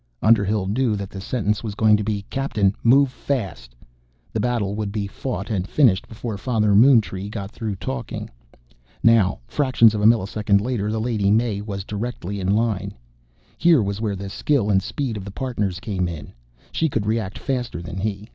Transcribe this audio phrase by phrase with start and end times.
[0.23, 3.75] Underhill knew that the sentence was going to be "Captain, move fast!"
[4.33, 8.27] The battle would be fought and finished before Father Moontree got through talking.
[9.03, 12.95] Now, fractions of a millisecond later, the Lady May was directly in line.
[13.59, 16.33] Here was where the skill and speed of the Partners came in.
[16.71, 18.27] She could react faster than he.